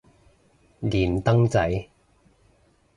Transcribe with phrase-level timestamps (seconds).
[0.81, 1.91] 連登仔